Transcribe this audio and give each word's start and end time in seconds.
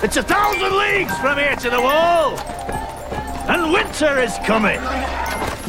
It's 0.00 0.16
a 0.16 0.22
thousand 0.22 0.78
leagues 0.78 1.12
from 1.18 1.38
here 1.38 1.56
to 1.56 1.70
the 1.70 1.80
wall. 1.80 2.38
And 3.48 3.72
winter 3.72 4.20
is 4.20 4.32
coming. 4.46 4.78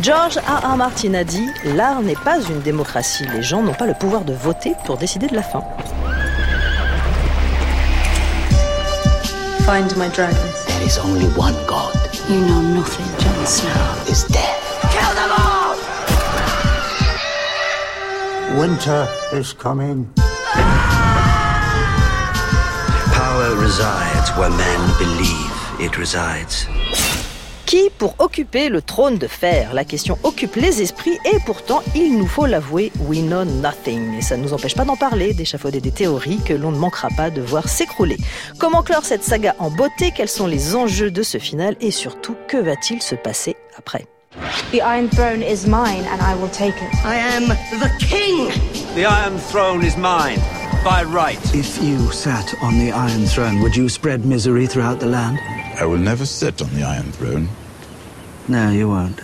George. 0.01 0.37
R. 0.37 0.77
Martin 0.77 1.15
a 1.15 1.23
dit 1.23 1.49
L'art 1.65 2.03
n'est 2.03 2.13
pas 2.23 2.39
une 2.39 2.61
démocratie. 2.61 3.25
Les 3.33 3.41
gens 3.41 3.63
n'ont 3.63 3.73
pas 3.73 3.87
le 3.87 3.95
pouvoir 3.95 4.25
de 4.25 4.33
voter 4.33 4.75
pour 4.85 4.97
décider 4.97 5.25
de 5.25 5.35
la 5.35 5.41
fin. 5.41 5.63
Find 9.65 9.97
my 9.97 10.09
dragons. 10.09 10.65
There 10.67 10.85
is 10.85 10.99
only 10.99 11.25
one 11.35 11.55
God. 11.65 11.95
You 12.29 12.39
know 12.41 12.61
nothing, 12.61 13.07
Jon 13.19 13.45
Snow. 13.47 14.11
Is 14.11 14.25
death. 14.25 14.61
Kill 14.91 15.13
them 15.15 15.31
all! 15.39 15.75
Winter 18.59 19.07
is 19.33 19.53
coming. 19.53 20.07
Resides 23.69 24.35
where 24.35 24.49
men 24.49 24.81
believe 24.97 25.53
it 25.79 25.95
resides. 25.95 26.67
Qui 27.67 27.91
pour 27.99 28.15
occuper 28.17 28.67
le 28.67 28.81
trône 28.81 29.19
de 29.19 29.27
fer? 29.27 29.75
La 29.75 29.83
question 29.85 30.17
occupe 30.23 30.55
les 30.55 30.81
esprits 30.81 31.19
et 31.31 31.37
pourtant, 31.45 31.83
il 31.93 32.17
nous 32.17 32.25
faut 32.25 32.47
l'avouer, 32.47 32.91
we 33.01 33.19
know 33.19 33.45
nothing. 33.45 34.17
Et 34.17 34.23
ça 34.23 34.37
ne 34.37 34.41
nous 34.41 34.53
empêche 34.53 34.73
pas 34.73 34.85
d'en 34.85 34.95
parler, 34.95 35.35
d'échafauder 35.35 35.81
des 35.81 35.91
théories 35.91 36.39
que 36.43 36.53
l'on 36.53 36.71
ne 36.71 36.79
manquera 36.79 37.09
pas 37.15 37.29
de 37.29 37.41
voir 37.41 37.69
s'écrouler. 37.69 38.17
Comment 38.57 38.81
clore 38.81 39.05
cette 39.05 39.23
saga 39.23 39.55
en 39.59 39.69
beauté? 39.69 40.11
Quels 40.15 40.29
sont 40.29 40.47
les 40.47 40.75
enjeux 40.75 41.11
de 41.11 41.21
ce 41.21 41.37
final? 41.37 41.75
Et 41.79 41.91
surtout, 41.91 42.35
que 42.47 42.57
va-t-il 42.57 43.03
se 43.03 43.13
passer 43.13 43.55
après? 43.77 44.07
The 44.71 44.77
Iron 44.77 45.09
Throne 45.09 45.43
is 45.43 45.67
mine 45.67 46.05
and 46.11 46.21
I 46.21 46.33
will 46.41 46.49
take 46.49 46.73
it. 46.81 46.93
I 47.05 47.17
am 47.17 47.49
the 47.79 47.89
king! 47.99 48.49
The 48.95 49.05
Iron 49.05 49.37
Throne 49.51 49.83
is 49.83 49.95
mine, 49.95 50.39
by 50.83 51.03
right. 51.03 51.39
If 51.53 51.81
you 51.81 52.11
sat 52.11 52.53
on 52.61 52.79
the 52.79 52.91
Iron 52.91 53.25
Throne, 53.25 53.61
would 53.61 53.75
you 53.75 53.89
spread 53.89 54.25
misery 54.25 54.67
throughout 54.67 54.99
the 54.99 55.07
land? 55.07 55.39
I 55.79 55.85
will 55.85 55.97
never 55.97 56.25
sit 56.25 56.61
on 56.61 56.69
the 56.75 56.83
Iron 56.83 57.11
Throne. 57.11 57.47
No, 58.47 58.69
you 58.71 58.89
won't. 58.89 59.21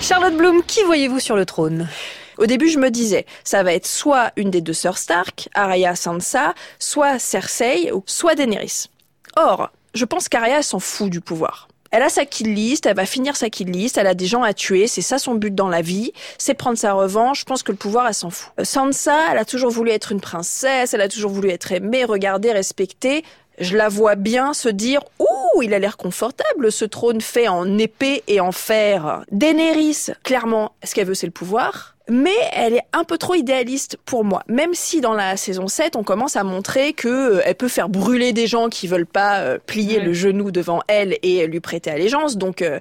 Charlotte 0.00 0.36
Bloom, 0.36 0.62
qui 0.62 0.82
voyez-vous 0.84 1.20
sur 1.20 1.36
le 1.36 1.44
trône? 1.44 1.88
Au 2.38 2.46
début, 2.46 2.68
je 2.68 2.78
me 2.78 2.90
disais, 2.90 3.26
ça 3.44 3.62
va 3.62 3.72
être 3.74 3.86
soit 3.86 4.32
une 4.36 4.50
des 4.50 4.60
deux 4.60 4.72
sœurs 4.72 4.98
Stark, 4.98 5.48
Arya 5.54 5.94
Sansa, 5.94 6.54
soit 6.78 7.18
Cersei, 7.18 7.92
ou 7.92 8.02
soit 8.06 8.34
Daenerys. 8.34 8.88
Or, 9.36 9.70
je 9.94 10.04
pense 10.04 10.28
qu'Arya 10.28 10.62
s'en 10.62 10.80
fout 10.80 11.10
du 11.10 11.20
pouvoir. 11.20 11.68
Elle 11.96 12.02
a 12.02 12.08
sa 12.08 12.26
kill 12.26 12.52
list, 12.52 12.86
elle 12.86 12.96
va 12.96 13.06
finir 13.06 13.36
sa 13.36 13.48
kill 13.50 13.70
list, 13.70 13.98
elle 13.98 14.08
a 14.08 14.14
des 14.14 14.26
gens 14.26 14.42
à 14.42 14.52
tuer, 14.52 14.88
c'est 14.88 15.00
ça 15.00 15.20
son 15.20 15.36
but 15.36 15.54
dans 15.54 15.68
la 15.68 15.80
vie, 15.80 16.10
c'est 16.38 16.54
prendre 16.54 16.76
sa 16.76 16.92
revanche, 16.92 17.42
je 17.42 17.44
pense 17.44 17.62
que 17.62 17.70
le 17.70 17.78
pouvoir, 17.78 18.08
elle 18.08 18.14
s'en 18.14 18.30
fout. 18.30 18.52
Euh, 18.58 18.64
Sansa, 18.64 19.30
elle 19.30 19.38
a 19.38 19.44
toujours 19.44 19.70
voulu 19.70 19.92
être 19.92 20.10
une 20.10 20.20
princesse, 20.20 20.92
elle 20.92 21.00
a 21.02 21.08
toujours 21.08 21.30
voulu 21.30 21.50
être 21.50 21.70
aimée, 21.70 22.04
regardée, 22.04 22.50
respectée. 22.50 23.22
Je 23.60 23.76
la 23.76 23.88
vois 23.88 24.16
bien 24.16 24.54
se 24.54 24.68
dire 24.68 25.02
Ouh, 25.20 25.62
il 25.62 25.72
a 25.72 25.78
l'air 25.78 25.96
confortable 25.96 26.72
ce 26.72 26.84
trône 26.84 27.20
fait 27.20 27.46
en 27.46 27.78
épée 27.78 28.24
et 28.26 28.40
en 28.40 28.50
fer. 28.50 29.22
Daenerys, 29.30 30.06
clairement, 30.24 30.72
ce 30.82 30.96
qu'elle 30.96 31.06
veut, 31.06 31.14
c'est 31.14 31.26
le 31.26 31.32
pouvoir? 31.32 31.93
Mais 32.10 32.36
elle 32.52 32.74
est 32.74 32.82
un 32.92 33.04
peu 33.04 33.16
trop 33.16 33.34
idéaliste 33.34 33.96
pour 34.04 34.24
moi. 34.24 34.42
Même 34.46 34.74
si 34.74 35.00
dans 35.00 35.14
la 35.14 35.38
saison 35.38 35.68
7, 35.68 35.96
on 35.96 36.02
commence 36.02 36.36
à 36.36 36.44
montrer 36.44 36.92
que 36.92 37.08
euh, 37.08 37.42
elle 37.44 37.54
peut 37.54 37.68
faire 37.68 37.88
brûler 37.88 38.34
des 38.34 38.46
gens 38.46 38.68
qui 38.68 38.86
veulent 38.86 39.06
pas 39.06 39.40
euh, 39.40 39.58
plier 39.64 40.00
le 40.00 40.12
genou 40.12 40.50
devant 40.50 40.80
elle 40.86 41.16
et 41.22 41.46
lui 41.46 41.60
prêter 41.60 41.90
allégeance. 41.90 42.36
Donc, 42.36 42.60
euh, 42.60 42.78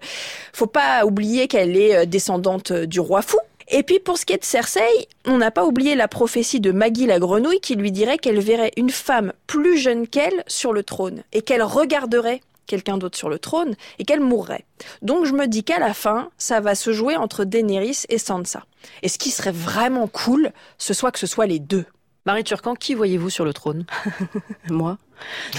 faut 0.52 0.67
pas 0.67 1.05
oublier 1.05 1.47
qu'elle 1.47 1.77
est 1.77 2.05
descendante 2.05 2.73
du 2.73 2.99
roi 2.99 3.21
fou. 3.21 3.39
Et 3.69 3.83
puis 3.83 3.99
pour 3.99 4.17
ce 4.17 4.25
qui 4.25 4.33
est 4.33 4.38
de 4.38 4.43
Cersei, 4.43 5.07
on 5.25 5.37
n'a 5.37 5.52
pas 5.52 5.65
oublié 5.65 5.95
la 5.95 6.09
prophétie 6.09 6.59
de 6.59 6.71
Maggie 6.71 7.05
la 7.05 7.19
grenouille 7.19 7.61
qui 7.61 7.75
lui 7.75 7.93
dirait 7.93 8.17
qu'elle 8.17 8.39
verrait 8.41 8.73
une 8.75 8.89
femme 8.89 9.31
plus 9.47 9.77
jeune 9.77 10.05
qu'elle 10.08 10.43
sur 10.47 10.73
le 10.73 10.83
trône 10.83 11.23
et 11.31 11.41
qu'elle 11.41 11.63
regarderait 11.63 12.41
quelqu'un 12.65 12.97
d'autre 12.97 13.17
sur 13.17 13.30
le 13.30 13.39
trône 13.39 13.75
et 13.99 14.05
qu'elle 14.05 14.19
mourrait. 14.19 14.65
Donc 15.02 15.25
je 15.25 15.33
me 15.33 15.47
dis 15.47 15.63
qu'à 15.63 15.80
la 15.80 15.93
fin, 15.93 16.30
ça 16.37 16.59
va 16.59 16.75
se 16.75 16.91
jouer 16.91 17.15
entre 17.15 17.45
Daenerys 17.45 18.03
et 18.09 18.17
Sansa. 18.17 18.64
Et 19.02 19.10
ce 19.10 19.17
qui 19.17 19.32
serait 19.32 19.52
vraiment 19.52 20.08
cool, 20.08 20.52
ce 20.77 20.94
soit 20.94 21.11
que 21.11 21.20
ce 21.20 21.27
soit 21.27 21.45
les 21.45 21.60
deux. 21.60 21.86
Marie 22.26 22.45
Turcan, 22.45 22.76
qui 22.76 22.94
voyez-vous 22.94 23.30
sur 23.30 23.44
le 23.44 23.54
trône? 23.54 23.86
Moi. 24.70 24.98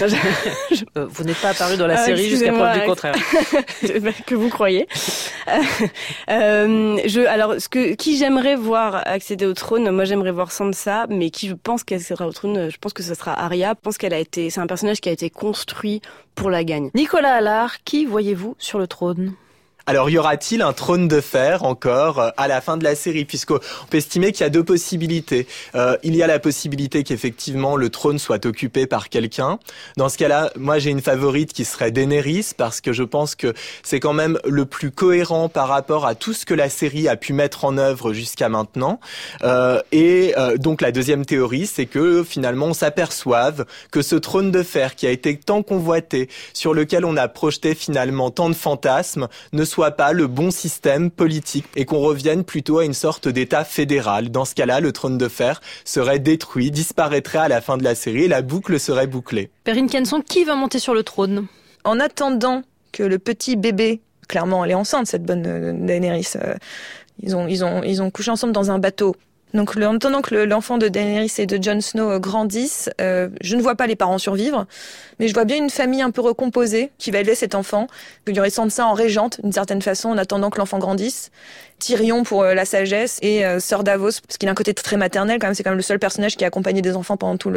Euh, 0.01 1.07
vous 1.09 1.23
n'êtes 1.23 1.37
pas 1.37 1.49
apparu 1.49 1.77
dans 1.77 1.87
la 1.87 1.99
ah, 1.99 2.05
série 2.05 2.29
jusqu'à 2.29 2.51
preuve 2.51 2.79
du 2.79 2.85
contraire. 2.85 3.15
que 4.25 4.35
vous 4.35 4.49
croyez. 4.49 4.87
Euh, 6.27 6.97
je, 7.05 7.21
alors, 7.21 7.61
ce 7.61 7.69
que, 7.69 7.93
qui 7.93 8.17
j'aimerais 8.17 8.55
voir 8.55 9.03
accéder 9.05 9.45
au 9.45 9.53
trône, 9.53 9.89
moi 9.91 10.03
j'aimerais 10.03 10.31
voir 10.31 10.51
Sansa, 10.51 11.05
mais 11.07 11.29
qui 11.29 11.47
je 11.47 11.53
pense 11.53 11.83
qu'elle 11.83 12.01
sera 12.01 12.25
au 12.25 12.31
trône, 12.31 12.71
je 12.71 12.77
pense 12.77 12.93
que 12.93 13.03
ce 13.03 13.13
sera 13.13 13.39
Arya. 13.39 13.75
Je 13.77 13.81
pense 13.81 13.99
qu'elle 13.99 14.13
a 14.13 14.19
été, 14.19 14.49
c'est 14.49 14.59
un 14.59 14.65
personnage 14.65 15.01
qui 15.01 15.09
a 15.09 15.11
été 15.11 15.29
construit 15.29 16.01
pour 16.33 16.49
la 16.49 16.63
gagne. 16.63 16.89
Nicolas 16.95 17.35
Allard, 17.35 17.83
qui 17.83 18.05
voyez-vous 18.05 18.55
sur 18.57 18.79
le 18.79 18.87
trône? 18.87 19.35
Alors, 19.87 20.09
y 20.09 20.17
aura-t-il 20.17 20.63
un 20.63 20.73
trône 20.73 21.07
de 21.07 21.21
fer 21.21 21.63
encore 21.63 22.19
euh, 22.19 22.29
à 22.37 22.47
la 22.47 22.59
fin 22.59 22.75
de 22.75 22.83
la 22.83 22.95
série? 22.95 23.23
Puisqu'on 23.23 23.59
peut 23.89 23.97
estimer 23.97 24.31
qu'il 24.31 24.41
y 24.41 24.47
a 24.47 24.49
deux 24.49 24.63
possibilités. 24.63 25.47
Euh, 25.75 25.95
il 26.01 26.15
y 26.15 26.23
a 26.23 26.27
la 26.27 26.39
possibilité 26.39 27.03
qu'effectivement 27.03 27.75
le 27.75 27.89
trône 27.89 28.17
soit 28.17 28.47
occupé 28.47 28.87
par 28.87 29.09
quelqu'un. 29.09 29.59
Dans 29.95 30.09
ce 30.09 30.17
cas-là, 30.17 30.51
moi 30.55 30.79
j'ai 30.79 30.89
une 30.89 31.01
favorite 31.01 31.53
qui 31.53 31.65
serait 31.65 31.91
Daenerys 31.91 32.53
parce 32.57 32.81
que 32.81 32.93
je 32.93 33.03
pense 33.03 33.35
que 33.35 33.53
c'est 33.83 33.99
quand 33.99 34.13
même 34.13 34.39
le 34.43 34.65
plus 34.65 34.89
cohérent 34.89 35.49
par 35.49 35.67
rapport 35.67 36.07
à 36.07 36.15
tout 36.15 36.33
ce 36.33 36.47
que 36.47 36.55
la 36.55 36.69
série 36.69 37.07
a 37.07 37.15
pu 37.15 37.33
mettre 37.33 37.63
en 37.63 37.77
œuvre 37.77 38.11
jusqu'à 38.11 38.49
maintenant. 38.49 38.99
Euh, 39.43 39.81
et 39.91 40.33
euh, 40.37 40.57
donc 40.57 40.81
la 40.81 40.91
deuxième 40.91 41.25
théorie, 41.25 41.67
c'est 41.67 41.85
que 41.85 42.23
finalement 42.23 42.67
on 42.67 42.73
s'aperçoive 42.73 43.65
que 43.91 44.01
ce 44.01 44.15
trône 44.15 44.49
de 44.49 44.63
fer 44.63 44.95
qui 44.95 45.05
a 45.05 45.11
été 45.11 45.37
tant 45.37 45.61
convoité, 45.61 46.27
sur 46.53 46.73
lequel 46.73 47.05
on 47.05 47.17
a 47.17 47.27
projeté 47.27 47.75
finalement 47.75 48.31
tant 48.31 48.49
de 48.49 48.55
fantasmes, 48.55 49.27
ne 49.53 49.63
pas 49.75 50.13
le 50.13 50.27
bon 50.27 50.51
système 50.51 51.11
politique 51.11 51.65
et 51.75 51.85
qu'on 51.85 51.99
revienne 51.99 52.43
plutôt 52.43 52.79
à 52.79 52.85
une 52.85 52.93
sorte 52.93 53.27
d'État 53.27 53.63
fédéral. 53.63 54.29
Dans 54.29 54.45
ce 54.45 54.55
cas-là, 54.55 54.79
le 54.79 54.91
trône 54.91 55.17
de 55.17 55.27
fer 55.27 55.61
serait 55.83 56.19
détruit, 56.19 56.71
disparaîtrait 56.71 57.39
à 57.39 57.47
la 57.47 57.61
fin 57.61 57.77
de 57.77 57.83
la 57.83 57.95
série 57.95 58.23
et 58.23 58.27
la 58.27 58.41
boucle 58.41 58.79
serait 58.79 59.07
bouclée. 59.07 59.51
Perrine 59.63 59.89
Kenson, 59.89 60.21
qui 60.21 60.43
va 60.43 60.55
monter 60.55 60.79
sur 60.79 60.93
le 60.93 61.03
trône? 61.03 61.47
En 61.83 61.99
attendant 61.99 62.63
que 62.91 63.03
le 63.03 63.19
petit 63.19 63.55
bébé, 63.55 64.01
clairement 64.27 64.63
elle 64.65 64.71
est 64.71 64.75
enceinte 64.75 65.07
cette 65.07 65.23
bonne 65.23 65.45
euh, 65.45 65.73
Daenerys, 65.73 66.33
euh, 66.37 66.55
ils 67.21 67.35
ont, 67.35 67.47
ils, 67.47 67.63
ont, 67.63 67.83
ils 67.83 68.01
ont 68.01 68.09
couché 68.09 68.31
ensemble 68.31 68.53
dans 68.53 68.71
un 68.71 68.79
bateau 68.79 69.15
donc, 69.55 69.75
en 69.77 69.95
attendant 69.95 70.21
que 70.21 70.35
l'enfant 70.35 70.77
de 70.77 70.87
Daenerys 70.87 71.33
et 71.37 71.45
de 71.45 71.61
Jon 71.61 71.81
Snow 71.81 72.11
euh, 72.11 72.19
grandisse, 72.19 72.89
euh, 73.01 73.29
je 73.41 73.55
ne 73.55 73.61
vois 73.61 73.75
pas 73.75 73.87
les 73.87 73.95
parents 73.95 74.17
survivre, 74.17 74.65
mais 75.19 75.27
je 75.27 75.33
vois 75.33 75.45
bien 75.45 75.57
une 75.57 75.69
famille 75.69 76.01
un 76.01 76.11
peu 76.11 76.21
recomposée 76.21 76.91
qui 76.97 77.11
va 77.11 77.19
élever 77.19 77.35
cet 77.35 77.55
enfant. 77.55 77.87
Il 78.27 78.35
y 78.35 78.39
aurait 78.39 78.49
ça 78.49 78.85
en 78.85 78.93
régente, 78.93 79.39
d'une 79.41 79.53
certaine 79.53 79.81
façon, 79.81 80.09
en 80.09 80.17
attendant 80.17 80.49
que 80.49 80.57
l'enfant 80.57 80.79
grandisse. 80.79 81.31
Tyrion 81.79 82.23
pour 82.23 82.43
euh, 82.43 82.53
la 82.53 82.65
sagesse 82.65 83.19
et 83.21 83.43
Sœur 83.59 83.83
Davos, 83.83 84.21
parce 84.25 84.37
qu'il 84.37 84.47
a 84.49 84.51
un 84.51 84.55
côté 84.55 84.73
très 84.73 84.97
maternel 84.97 85.39
quand 85.39 85.47
même. 85.47 85.55
C'est 85.55 85.63
quand 85.63 85.71
même 85.71 85.77
le 85.77 85.83
seul 85.83 85.99
personnage 85.99 86.35
qui 86.35 86.43
a 86.43 86.47
accompagné 86.47 86.81
des 86.81 86.95
enfants 86.95 87.17
pendant 87.17 87.37
tout 87.37 87.53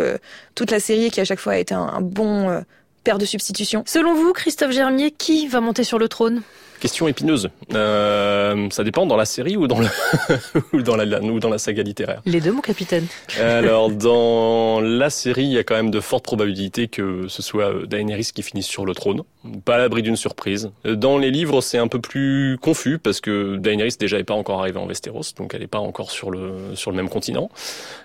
toute 0.54 0.70
la 0.70 0.80
série 0.80 1.06
et 1.06 1.10
qui 1.10 1.20
à 1.20 1.24
chaque 1.24 1.40
fois 1.40 1.54
a 1.54 1.58
été 1.58 1.74
un, 1.74 1.80
un 1.80 2.00
bon 2.00 2.62
père 3.04 3.18
de 3.18 3.24
substitution. 3.24 3.82
Selon 3.86 4.14
vous, 4.14 4.32
Christophe 4.32 4.72
Germier, 4.72 5.10
qui 5.10 5.48
va 5.48 5.60
monter 5.60 5.84
sur 5.84 5.98
le 5.98 6.08
trône? 6.08 6.42
Question 6.80 7.08
épineuse. 7.08 7.50
Euh, 7.74 8.68
ça 8.70 8.84
dépend 8.84 9.04
dans 9.04 9.16
la 9.16 9.24
série 9.24 9.56
ou 9.56 9.66
dans, 9.66 9.80
le 9.80 9.88
ou, 10.72 10.82
dans 10.82 10.94
la, 10.94 11.20
ou 11.20 11.40
dans 11.40 11.48
la 11.48 11.58
saga 11.58 11.82
littéraire. 11.82 12.22
Les 12.24 12.40
deux, 12.40 12.52
mon 12.52 12.60
capitaine. 12.60 13.06
Alors, 13.40 13.90
dans 13.90 14.80
la 14.80 15.10
série, 15.10 15.44
il 15.44 15.52
y 15.52 15.58
a 15.58 15.64
quand 15.64 15.74
même 15.74 15.90
de 15.90 16.00
fortes 16.00 16.24
probabilités 16.24 16.86
que 16.86 17.26
ce 17.28 17.42
soit 17.42 17.86
Daenerys 17.86 18.30
qui 18.32 18.42
finisse 18.42 18.66
sur 18.66 18.86
le 18.86 18.94
trône. 18.94 19.22
Pas 19.64 19.76
à 19.76 19.78
l'abri 19.78 20.02
d'une 20.02 20.16
surprise. 20.16 20.70
Dans 20.84 21.18
les 21.18 21.30
livres, 21.30 21.60
c'est 21.60 21.78
un 21.78 21.88
peu 21.88 22.00
plus 22.00 22.58
confus 22.60 22.98
parce 22.98 23.20
que 23.20 23.56
Daenerys 23.56 23.96
déjà 23.98 24.18
n'est 24.18 24.24
pas 24.24 24.34
encore 24.34 24.60
arrivée 24.60 24.78
en 24.78 24.86
Westeros, 24.86 25.22
donc 25.36 25.54
elle 25.54 25.60
n'est 25.60 25.66
pas 25.66 25.78
encore 25.78 26.10
sur 26.10 26.30
le, 26.30 26.74
sur 26.74 26.90
le 26.90 26.96
même 26.96 27.08
continent. 27.08 27.50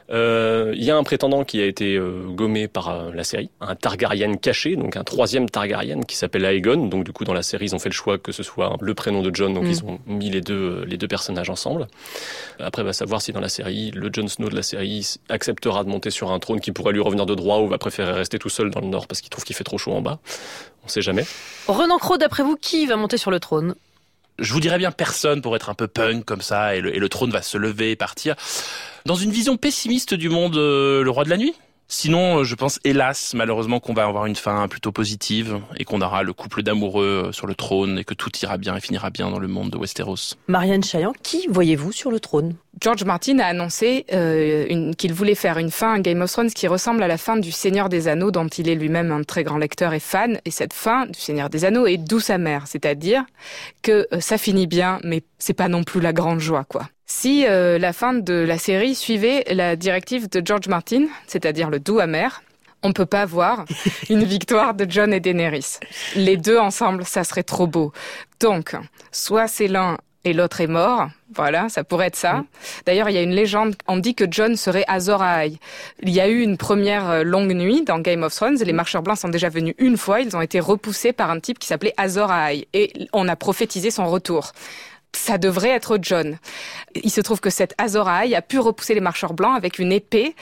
Euh, 0.09 0.73
il 0.75 0.83
y 0.83 0.91
a 0.91 0.97
un 0.97 1.03
prétendant 1.03 1.43
qui 1.43 1.61
a 1.61 1.65
été 1.65 1.95
euh, 1.95 2.23
gommé 2.27 2.67
par 2.67 3.11
la 3.13 3.23
série, 3.23 3.49
un 3.61 3.75
Targaryen 3.75 4.35
caché, 4.35 4.75
donc 4.75 4.95
un 4.95 5.03
troisième 5.03 5.49
Targaryen 5.49 6.01
qui 6.01 6.15
s'appelle 6.15 6.45
Aegon. 6.45 6.87
Donc 6.87 7.03
du 7.03 7.11
coup, 7.11 7.23
dans 7.23 7.33
la 7.33 7.43
série, 7.43 7.65
ils 7.65 7.75
ont 7.75 7.79
fait 7.79 7.89
le 7.89 7.93
choix 7.93 8.17
que 8.17 8.31
ce 8.31 8.43
soit 8.43 8.62
le 8.79 8.93
prénom 8.93 9.21
de 9.21 9.33
John, 9.33 9.53
donc 9.53 9.65
mm. 9.65 9.69
ils 9.69 9.83
ont 9.83 9.99
mis 10.05 10.29
les 10.29 10.41
deux, 10.41 10.83
les 10.85 10.97
deux 10.97 11.07
personnages 11.07 11.49
ensemble. 11.49 11.87
Après, 12.59 12.83
va 12.83 12.93
savoir 12.93 13.21
si 13.21 13.31
dans 13.31 13.39
la 13.39 13.49
série, 13.49 13.91
le 13.91 14.09
Jon 14.11 14.27
Snow 14.27 14.49
de 14.49 14.55
la 14.55 14.63
série 14.63 15.17
acceptera 15.29 15.83
de 15.83 15.89
monter 15.89 16.09
sur 16.09 16.31
un 16.31 16.39
trône 16.39 16.59
qui 16.59 16.71
pourrait 16.71 16.93
lui 16.93 17.01
revenir 17.01 17.25
de 17.25 17.35
droit 17.35 17.59
ou 17.59 17.67
va 17.67 17.77
préférer 17.77 18.11
rester 18.11 18.39
tout 18.39 18.49
seul 18.49 18.69
dans 18.69 18.81
le 18.81 18.87
nord 18.87 19.07
parce 19.07 19.21
qu'il 19.21 19.29
trouve 19.29 19.43
qu'il 19.43 19.55
fait 19.55 19.63
trop 19.63 19.77
chaud 19.77 19.93
en 19.93 20.01
bas. 20.01 20.19
On 20.85 20.87
sait 20.87 21.01
jamais. 21.01 21.25
Renan 21.67 21.97
Cros, 21.97 22.17
d'après 22.17 22.43
vous, 22.43 22.55
qui 22.55 22.85
va 22.85 22.95
monter 22.95 23.17
sur 23.17 23.31
le 23.31 23.39
trône? 23.39 23.75
Je 24.39 24.51
vous 24.51 24.59
dirais 24.59 24.79
bien 24.79 24.91
personne 24.91 25.41
pour 25.41 25.55
être 25.55 25.69
un 25.69 25.75
peu 25.75 25.87
punk 25.87 26.25
comme 26.25 26.41
ça 26.41 26.75
et 26.75 26.81
le, 26.81 26.95
et 26.95 26.99
le 26.99 27.09
trône 27.09 27.29
va 27.29 27.41
se 27.41 27.57
lever 27.57 27.91
et 27.91 27.95
partir. 27.95 28.35
Dans 29.05 29.15
une 29.15 29.31
vision 29.31 29.57
pessimiste 29.57 30.13
du 30.13 30.29
monde, 30.29 30.57
euh, 30.57 31.03
le 31.03 31.09
roi 31.11 31.23
de 31.23 31.29
la 31.29 31.37
nuit? 31.37 31.53
Sinon, 31.87 32.39
euh, 32.39 32.43
je 32.43 32.55
pense, 32.55 32.79
hélas, 32.83 33.33
malheureusement, 33.35 33.79
qu'on 33.79 33.93
va 33.93 34.05
avoir 34.05 34.25
une 34.25 34.35
fin 34.35 34.67
plutôt 34.67 34.91
positive 34.91 35.59
et 35.77 35.85
qu'on 35.85 36.01
aura 36.01 36.23
le 36.23 36.33
couple 36.33 36.63
d'amoureux 36.63 37.25
euh, 37.27 37.31
sur 37.31 37.47
le 37.47 37.55
trône 37.55 37.99
et 37.99 38.03
que 38.03 38.13
tout 38.13 38.31
ira 38.41 38.57
bien 38.57 38.75
et 38.75 38.79
finira 38.79 39.09
bien 39.09 39.29
dans 39.29 39.39
le 39.39 39.47
monde 39.47 39.69
de 39.69 39.77
Westeros. 39.77 40.35
Marianne 40.47 40.83
Chaillant, 40.83 41.13
qui 41.21 41.47
voyez-vous 41.49 41.91
sur 41.91 42.11
le 42.11 42.19
trône? 42.19 42.55
George 42.81 43.03
Martin 43.03 43.39
a 43.39 43.45
annoncé 43.45 44.05
euh, 44.11 44.93
qu'il 44.93 45.13
voulait 45.13 45.35
faire 45.35 45.57
une 45.59 45.69
fin 45.69 45.93
à 45.93 45.99
Game 45.99 46.21
of 46.21 46.31
Thrones 46.31 46.51
qui 46.51 46.67
ressemble 46.67 47.03
à 47.03 47.07
la 47.07 47.17
fin 47.17 47.37
du 47.37 47.51
Seigneur 47.51 47.87
des 47.87 48.07
Anneaux, 48.07 48.31
dont 48.31 48.47
il 48.47 48.67
est 48.67 48.75
lui-même 48.75 49.11
un 49.11 49.23
très 49.23 49.43
grand 49.43 49.57
lecteur 49.57 49.93
et 49.93 49.99
fan. 49.99 50.39
Et 50.45 50.51
cette 50.51 50.73
fin 50.73 51.05
du 51.05 51.19
Seigneur 51.19 51.49
des 51.49 51.65
Anneaux 51.65 51.85
est 51.85 51.97
douce 51.97 52.29
amère, 52.29 52.65
c'est-à-dire 52.67 53.23
que 53.83 54.07
euh, 54.11 54.19
ça 54.19 54.37
finit 54.37 54.67
bien, 54.67 54.99
mais 55.03 55.21
c'est 55.37 55.53
pas 55.53 55.67
non 55.67 55.83
plus 55.83 56.01
la 56.01 56.13
grande 56.13 56.39
joie, 56.39 56.63
quoi. 56.63 56.89
Si 57.15 57.45
euh, 57.47 57.77
la 57.77 57.93
fin 57.93 58.13
de 58.13 58.33
la 58.33 58.57
série 58.57 58.95
suivait 58.95 59.45
la 59.51 59.75
directive 59.75 60.27
de 60.29 60.41
George 60.43 60.67
Martin, 60.67 61.05
c'est-à-dire 61.27 61.69
le 61.69 61.79
doux 61.79 61.99
amer, 61.99 62.41
on 62.81 62.91
peut 62.91 63.05
pas 63.05 63.23
voir 63.25 63.65
une 64.09 64.23
victoire 64.23 64.73
de 64.73 64.87
John 64.89 65.13
et 65.13 65.19
Daenerys. 65.19 65.77
Les 66.15 66.37
deux 66.37 66.57
ensemble, 66.57 67.05
ça 67.05 67.23
serait 67.23 67.43
trop 67.43 67.67
beau. 67.67 67.93
Donc, 68.39 68.75
soit 69.11 69.47
c'est 69.47 69.67
l'un 69.67 69.97
et 70.25 70.33
l'autre 70.33 70.59
est 70.59 70.67
mort. 70.67 71.07
Voilà, 71.35 71.69
ça 71.69 71.83
pourrait 71.83 72.07
être 72.07 72.15
ça. 72.15 72.45
D'ailleurs, 72.85 73.09
il 73.09 73.13
y 73.13 73.19
a 73.19 73.21
une 73.21 73.35
légende, 73.35 73.75
on 73.87 73.97
dit 73.97 74.15
que 74.15 74.25
John 74.29 74.55
serait 74.55 74.83
Azor 74.87 75.21
Ahai. 75.21 75.59
Il 76.01 76.09
y 76.09 76.19
a 76.19 76.27
eu 76.27 76.41
une 76.41 76.57
première 76.57 77.09
euh, 77.09 77.23
longue 77.23 77.53
nuit 77.53 77.83
dans 77.83 77.99
Game 77.99 78.23
of 78.23 78.33
Thrones. 78.33 78.57
Les 78.57 78.73
marcheurs 78.73 79.03
blancs 79.03 79.19
sont 79.19 79.29
déjà 79.29 79.49
venus 79.49 79.75
une 79.77 79.97
fois. 79.97 80.21
Ils 80.21 80.35
ont 80.35 80.41
été 80.41 80.59
repoussés 80.59 81.13
par 81.13 81.29
un 81.29 81.39
type 81.39 81.59
qui 81.59 81.67
s'appelait 81.67 81.93
Azor 81.97 82.31
Ahai. 82.31 82.67
Et 82.73 82.91
on 83.13 83.27
a 83.27 83.35
prophétisé 83.35 83.91
son 83.91 84.07
retour 84.07 84.51
ça 85.15 85.37
devrait 85.37 85.69
être 85.69 85.99
John. 86.01 86.37
Il 86.95 87.11
se 87.11 87.21
trouve 87.21 87.39
que 87.39 87.49
cette 87.49 87.73
Azor 87.77 88.07
Ahai 88.07 88.35
a 88.35 88.41
pu 88.41 88.59
repousser 88.59 88.93
les 88.93 88.99
marcheurs 88.99 89.33
blancs 89.33 89.55
avec 89.55 89.79
une 89.79 89.91
épée 89.91 90.35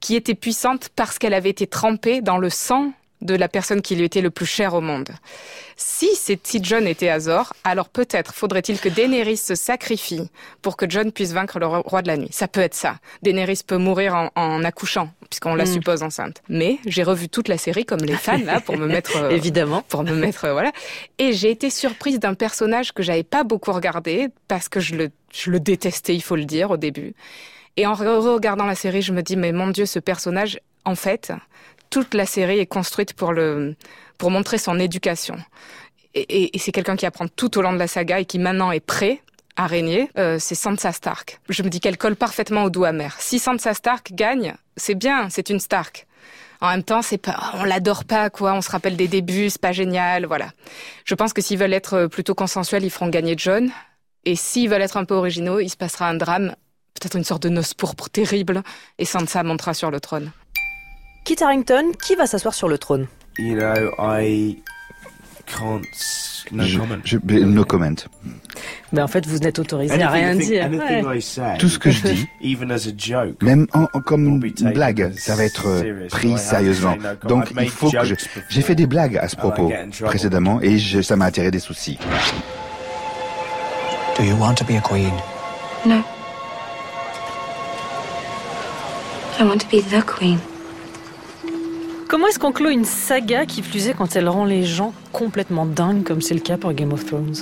qui 0.00 0.16
était 0.16 0.34
puissante 0.34 0.90
parce 0.94 1.18
qu'elle 1.18 1.34
avait 1.34 1.50
été 1.50 1.66
trempée 1.66 2.20
dans 2.20 2.38
le 2.38 2.50
sang 2.50 2.92
de 3.22 3.34
la 3.34 3.48
personne 3.48 3.82
qui 3.82 3.96
lui 3.96 4.04
était 4.04 4.20
le 4.20 4.30
plus 4.30 4.46
cher 4.46 4.74
au 4.74 4.80
monde. 4.80 5.10
Si, 5.76 6.10
si 6.16 6.60
John 6.62 6.86
était 6.86 7.08
Azor, 7.08 7.54
alors 7.64 7.88
peut-être 7.88 8.34
faudrait-il 8.34 8.78
que 8.78 8.88
Daenerys 8.88 9.36
se 9.36 9.54
sacrifie 9.54 10.28
pour 10.60 10.76
que 10.76 10.88
John 10.88 11.12
puisse 11.12 11.32
vaincre 11.32 11.58
le 11.58 11.66
roi 11.66 12.02
de 12.02 12.08
la 12.08 12.16
nuit. 12.16 12.28
Ça 12.32 12.48
peut 12.48 12.60
être 12.60 12.74
ça. 12.74 12.96
Daenerys 13.22 13.60
peut 13.66 13.78
mourir 13.78 14.30
en, 14.34 14.64
accouchant, 14.64 15.10
puisqu'on 15.32 15.54
la 15.54 15.64
hmm. 15.64 15.66
suppose 15.66 16.02
enceinte. 16.02 16.42
Mais 16.50 16.78
j'ai 16.84 17.02
revu 17.02 17.30
toute 17.30 17.48
la 17.48 17.56
série 17.56 17.86
comme 17.86 18.00
les 18.00 18.16
fans 18.16 18.44
là 18.44 18.60
pour 18.60 18.76
me 18.76 18.86
mettre 18.96 19.16
euh, 19.16 19.30
évidemment 19.30 19.82
pour 19.88 20.02
me 20.02 20.12
mettre 20.12 20.44
euh, 20.44 20.52
voilà. 20.52 20.72
Et 21.18 21.32
j'ai 21.32 21.50
été 21.50 21.70
surprise 21.70 22.20
d'un 22.20 22.34
personnage 22.34 22.92
que 22.92 23.02
j'avais 23.02 23.22
pas 23.22 23.42
beaucoup 23.42 23.72
regardé 23.72 24.28
parce 24.46 24.68
que 24.68 24.78
je 24.78 24.94
le 24.94 25.10
je 25.32 25.50
le 25.50 25.58
détestais, 25.58 26.14
il 26.14 26.22
faut 26.22 26.36
le 26.36 26.44
dire 26.44 26.70
au 26.70 26.76
début. 26.76 27.14
Et 27.78 27.86
en 27.86 27.94
regardant 27.94 28.66
la 28.66 28.74
série, 28.74 29.00
je 29.00 29.14
me 29.14 29.22
dis 29.22 29.36
mais 29.36 29.52
mon 29.52 29.68
Dieu, 29.68 29.86
ce 29.86 29.98
personnage 29.98 30.60
en 30.84 30.96
fait, 30.96 31.32
toute 31.88 32.12
la 32.12 32.26
série 32.26 32.58
est 32.58 32.66
construite 32.66 33.14
pour 33.14 33.32
le 33.32 33.74
pour 34.18 34.30
montrer 34.30 34.58
son 34.58 34.78
éducation. 34.78 35.36
Et, 36.14 36.54
et, 36.54 36.58
c'est 36.58 36.72
quelqu'un 36.72 36.96
qui 36.96 37.06
apprend 37.06 37.26
tout 37.26 37.56
au 37.56 37.62
long 37.62 37.72
de 37.72 37.78
la 37.78 37.86
saga 37.86 38.20
et 38.20 38.26
qui 38.26 38.38
maintenant 38.38 38.70
est 38.70 38.84
prêt 38.84 39.22
à 39.56 39.66
régner. 39.66 40.10
Euh, 40.18 40.38
c'est 40.38 40.54
Sansa 40.54 40.92
Stark. 40.92 41.40
Je 41.48 41.62
me 41.62 41.68
dis 41.68 41.80
qu'elle 41.80 41.98
colle 41.98 42.16
parfaitement 42.16 42.64
au 42.64 42.70
doux 42.70 42.84
amer. 42.84 43.16
Si 43.18 43.38
Sansa 43.38 43.74
Stark 43.74 44.12
gagne, 44.12 44.54
c'est 44.76 44.94
bien, 44.94 45.28
c'est 45.30 45.50
une 45.50 45.60
Stark. 45.60 46.06
En 46.60 46.68
même 46.68 46.84
temps, 46.84 47.02
c'est 47.02 47.18
pas, 47.18 47.52
on 47.54 47.64
l'adore 47.64 48.04
pas, 48.04 48.30
quoi. 48.30 48.54
On 48.54 48.60
se 48.60 48.70
rappelle 48.70 48.96
des 48.96 49.08
débuts, 49.08 49.50
c'est 49.50 49.60
pas 49.60 49.72
génial, 49.72 50.26
voilà. 50.26 50.50
Je 51.04 51.14
pense 51.14 51.32
que 51.32 51.42
s'ils 51.42 51.58
veulent 51.58 51.72
être 51.72 52.06
plutôt 52.06 52.34
consensuels, 52.34 52.84
ils 52.84 52.90
feront 52.90 53.08
gagner 53.08 53.34
John. 53.36 53.70
Et 54.24 54.36
s'ils 54.36 54.68
veulent 54.70 54.82
être 54.82 54.96
un 54.96 55.04
peu 55.04 55.14
originaux, 55.14 55.58
il 55.58 55.68
se 55.68 55.76
passera 55.76 56.08
un 56.08 56.14
drame, 56.14 56.54
peut-être 56.94 57.16
une 57.16 57.24
sorte 57.24 57.42
de 57.42 57.48
noce 57.48 57.74
pourpre 57.74 58.08
terrible, 58.08 58.62
et 58.98 59.04
Sansa 59.04 59.42
montera 59.42 59.74
sur 59.74 59.90
le 59.90 59.98
trône. 59.98 60.30
Kit 61.24 61.36
Harrington, 61.40 61.92
qui 62.04 62.14
va 62.14 62.26
s'asseoir 62.28 62.54
sur 62.54 62.68
le 62.68 62.78
trône? 62.78 63.08
You 63.38 63.56
know, 63.56 63.90
I 63.98 64.62
can't. 65.46 65.82
No 66.50 66.64
comment. 66.78 66.98
Je, 67.04 67.18
no 67.18 67.64
comment. 67.64 67.94
Mais 68.92 69.00
en 69.00 69.08
fait, 69.08 69.26
vous 69.26 69.38
n'êtes 69.38 69.58
autorisé 69.58 70.02
à 70.02 70.10
rien 70.10 70.34
dire. 70.34 70.68
Tout 71.58 71.68
ce 71.68 71.78
que 71.78 71.90
je 71.90 72.02
dis, 72.40 72.56
même 73.40 73.66
en, 73.72 73.86
comme 74.00 74.26
une 74.44 74.72
blague, 74.72 75.12
ça 75.16 75.34
va 75.34 75.44
être 75.44 75.66
euh, 75.66 76.08
pris 76.08 76.36
sérieusement. 76.38 76.96
Donc, 77.26 77.52
il 77.58 77.70
faut 77.70 77.90
que 77.90 78.04
je... 78.04 78.14
J'ai 78.48 78.62
fait 78.62 78.74
des 78.74 78.86
blagues 78.86 79.16
à 79.16 79.28
ce 79.28 79.36
propos 79.36 79.72
précédemment 80.04 80.60
et 80.60 80.78
je, 80.78 81.00
ça 81.00 81.16
m'a 81.16 81.26
attiré 81.26 81.50
des 81.50 81.60
soucis. 81.60 81.98
Do 84.18 84.24
you 84.24 84.36
want 84.36 84.56
to 84.56 84.64
be 84.64 84.76
a 84.76 84.80
queen? 84.80 85.12
No. 85.86 86.04
I 89.38 89.44
want 89.44 89.58
to 89.62 89.66
be 89.68 89.80
the 89.80 90.02
queen. 90.04 90.38
Comment 92.12 92.26
est-ce 92.26 92.38
qu'on 92.38 92.52
clôt 92.52 92.68
une 92.68 92.84
saga 92.84 93.46
qui 93.46 93.62
plus 93.62 93.88
est 93.88 93.94
quand 93.94 94.16
elle 94.16 94.28
rend 94.28 94.44
les 94.44 94.64
gens 94.64 94.92
complètement 95.12 95.64
dingues 95.64 96.04
comme 96.04 96.20
c'est 96.20 96.34
le 96.34 96.40
cas 96.40 96.58
pour 96.58 96.74
Game 96.74 96.92
of 96.92 97.06
Thrones? 97.06 97.36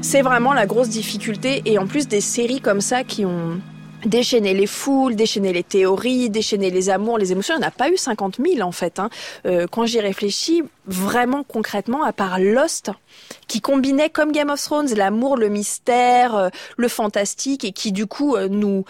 C'est 0.00 0.22
vraiment 0.22 0.52
la 0.52 0.66
grosse 0.66 0.88
difficulté 0.88 1.62
et 1.66 1.78
en 1.78 1.86
plus 1.86 2.08
des 2.08 2.20
séries 2.20 2.60
comme 2.60 2.80
ça 2.80 3.04
qui 3.04 3.24
ont 3.24 3.60
déchaîné 4.04 4.54
les 4.54 4.66
foules, 4.66 5.14
déchaîné 5.14 5.52
les 5.52 5.62
théories, 5.62 6.30
déchaîné 6.30 6.70
les 6.70 6.90
amours, 6.90 7.16
les 7.16 7.30
émotions. 7.30 7.54
Il 7.54 7.60
n'y 7.60 7.64
en 7.66 7.68
a 7.68 7.70
pas 7.70 7.90
eu 7.90 7.96
50 7.96 8.40
000 8.44 8.66
en 8.66 8.72
fait. 8.72 8.98
Hein. 8.98 9.08
Euh, 9.46 9.68
quand 9.70 9.86
j'y 9.86 10.00
réfléchis, 10.00 10.64
vraiment 10.86 11.44
concrètement, 11.44 12.02
à 12.02 12.12
part 12.12 12.40
Lost, 12.40 12.90
qui 13.46 13.60
combinait 13.60 14.10
comme 14.10 14.32
Game 14.32 14.50
of 14.50 14.60
Thrones 14.60 14.92
l'amour, 14.96 15.36
le 15.36 15.48
mystère, 15.48 16.34
euh, 16.34 16.48
le 16.76 16.88
fantastique 16.88 17.64
et 17.64 17.70
qui 17.70 17.92
du 17.92 18.06
coup 18.06 18.34
euh, 18.34 18.48
nous 18.48 18.84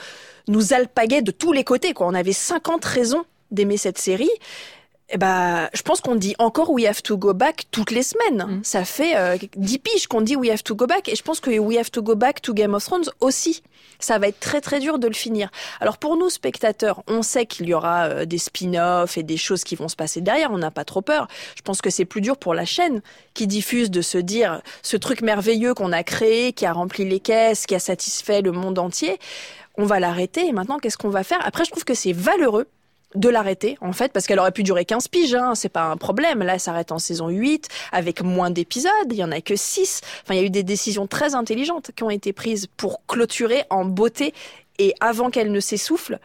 nous 0.47 0.73
alpaguait 0.73 1.21
de 1.21 1.33
tous 1.33 1.53
les 1.53 1.65
côtés. 1.65 1.93
Quoi. 1.93 2.07
On 2.07 2.15
avait 2.15 2.33
50 2.33 2.83
raisons 2.83 3.27
d'aimer 3.51 3.77
cette 3.77 3.99
série 3.99 4.31
eh 5.11 5.17
ben, 5.17 5.71
je 5.73 5.81
pense 5.81 6.03
qu'on 6.03 6.17
dit 6.17 6.35
encore 6.39 6.71
We 6.71 6.85
have 6.85 7.03
to 7.03 7.17
go 7.17 7.33
back 7.33 7.65
toutes 7.71 7.91
les 7.91 8.03
semaines. 8.03 8.45
Mm. 8.47 8.61
Ça 8.63 8.85
fait 8.85 9.17
euh, 9.17 9.39
10 9.57 9.79
piges 9.79 10.07
qu'on 10.07 10.21
dit 10.21 10.37
We 10.37 10.51
have 10.51 10.63
to 10.63 10.75
go 10.75 10.87
back. 10.87 11.09
Et 11.09 11.17
je 11.17 11.23
pense 11.23 11.41
que 11.41 11.51
We 11.59 11.79
have 11.79 11.91
to 11.91 12.03
go 12.03 12.15
back 12.15 12.43
to 12.43 12.53
Game 12.53 12.75
of 12.75 12.85
Thrones 12.85 13.09
aussi. 13.21 13.63
Ça 14.01 14.19
va 14.19 14.29
être 14.29 14.39
très 14.39 14.61
très 14.61 14.81
dur 14.81 14.99
de 14.99 15.09
le 15.09 15.15
finir. 15.15 15.51
Alors 15.81 15.97
pour 15.97 16.17
nous, 16.19 16.29
spectateurs, 16.29 17.03
on 17.07 17.23
sait 17.23 17.47
qu'il 17.47 17.69
y 17.69 17.75
aura 17.75 18.05
euh, 18.05 18.25
des 18.27 18.37
spin-offs 18.37 19.17
et 19.17 19.23
des 19.23 19.39
choses 19.39 19.65
qui 19.65 19.77
vont 19.77 19.89
se 19.89 19.97
passer 19.97 20.21
derrière. 20.21 20.53
On 20.53 20.59
n'a 20.59 20.71
pas 20.71 20.85
trop 20.85 21.01
peur. 21.01 21.27
Je 21.57 21.63
pense 21.63 21.81
que 21.81 21.89
c'est 21.89 22.05
plus 22.05 22.21
dur 22.21 22.37
pour 22.37 22.53
la 22.53 22.67
chaîne 22.67 23.01
qui 23.33 23.47
diffuse 23.47 23.91
de 23.91 24.03
se 24.03 24.19
dire 24.19 24.61
ce 24.83 24.99
truc 24.99 25.23
merveilleux 25.23 25.73
qu'on 25.73 25.93
a 25.93 26.03
créé, 26.03 26.53
qui 26.53 26.67
a 26.67 26.73
rempli 26.73 27.09
les 27.09 27.21
caisses, 27.21 27.65
qui 27.65 27.75
a 27.75 27.79
satisfait 27.79 28.43
le 28.43 28.53
monde 28.53 28.79
entier. 28.79 29.19
On 29.79 29.87
va 29.87 30.01
l'arrêter 30.01 30.47
et 30.47 30.53
maintenant, 30.53 30.79
qu'est-ce 30.79 30.99
qu'on 30.99 31.09
va 31.09 31.25
faire? 31.25 31.39
Après, 31.45 31.65
je 31.65 31.71
trouve 31.71 31.85
que 31.85 31.95
c'est 31.95 32.13
valeureux 32.13 32.67
de 33.15 33.29
l'arrêter 33.29 33.79
en 33.81 33.93
fait 33.93 34.13
parce 34.13 34.27
qu'elle 34.27 34.39
aurait 34.39 34.53
pu 34.53 34.63
durer 34.63 34.85
15 34.85 35.09
piges 35.09 35.35
hein, 35.35 35.55
c'est 35.55 35.69
pas 35.69 35.85
un 35.85 35.97
problème. 35.97 36.43
Là 36.43 36.55
elle 36.55 36.61
s'arrête 36.61 36.93
en 36.93 36.99
saison 36.99 37.29
8 37.29 37.69
avec 37.93 38.23
moins 38.23 38.51
d'épisodes 38.51 38.91
il 39.11 39.17
y 39.17 39.25
en 39.25 39.33
a 39.33 39.41
que 39.41 39.57
6 39.57 40.01
enfin 40.23 40.35
il 40.35 40.41
y 40.41 40.41
a 40.41 40.47
eu 40.47 40.51
des 40.51 40.63
décisions 40.63 41.07
très 41.07 41.35
intelligentes 41.35 41.91
qui 41.97 42.03
ont 42.03 42.11
été 42.11 42.33
prises 42.33 42.67
pour 42.77 43.05
clôturer 43.07 43.65
en 43.71 43.85
beauté 43.85 44.35
et 44.79 44.95
avant 45.01 45.31
qu'elle 45.31 45.51
ne 45.51 45.61
s'essouffle 45.61 46.19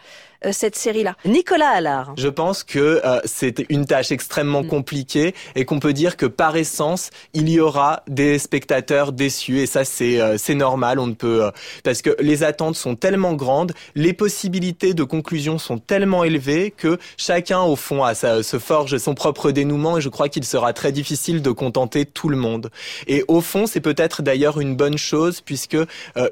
cette 0.52 0.76
série-là. 0.76 1.16
Nicolas 1.26 1.70
Allard. 1.70 2.14
Je 2.18 2.28
pense 2.28 2.64
que 2.64 3.02
euh, 3.04 3.20
c'est 3.26 3.66
une 3.70 3.86
tâche 3.86 4.12
extrêmement 4.12 4.64
mm. 4.64 4.68
compliquée 4.68 5.36
et 5.56 5.66
qu'on 5.66 5.80
peut 5.80 5.94
dire 5.94 6.18
que 6.18 6.26
par 6.26 6.56
essence, 6.56 7.10
il 7.34 7.50
y 7.50 7.60
aura 7.60 8.04
des 8.08 8.40
spectateurs 8.40 9.12
déçus 9.12 9.60
et 9.60 9.66
ça 9.66 9.86
c'est 9.86 10.20
euh, 10.20 10.38
c'est 10.38 10.56
normal, 10.56 11.00
on 11.00 11.08
ne 11.08 11.14
peut 11.14 11.50
parce 11.84 12.02
que 12.02 12.16
les 12.20 12.44
attentes 12.44 12.76
sont 12.76 12.96
tellement 12.96 13.34
grandes, 13.34 13.74
les 13.96 14.14
possibilités 14.14 14.94
de 14.94 15.04
conclusion 15.04 15.58
sont 15.58 15.78
tellement 15.78 16.24
élevées 16.24 16.72
que 16.72 16.98
chacun 17.18 17.62
au 17.62 17.76
fond 17.76 18.04
a 18.04 18.16
sa, 18.16 18.44
se 18.44 18.60
forge 18.60 18.98
son 18.98 19.16
propre 19.16 19.52
dénouement 19.52 19.98
et 19.98 20.02
je 20.02 20.10
crois 20.10 20.30
qu'il 20.30 20.44
sera 20.44 20.74
très 20.74 20.92
difficile 20.92 21.42
de 21.42 21.52
contenter 21.52 22.06
tout 22.06 22.30
le 22.30 22.38
monde. 22.38 22.70
Et 23.08 23.24
au 23.28 23.42
fond, 23.42 23.66
c'est 23.66 23.82
peut-être 23.82 24.22
d'ailleurs 24.22 24.60
une 24.60 24.76
bonne 24.76 24.98
chose 24.98 25.42
puisque 25.42 25.78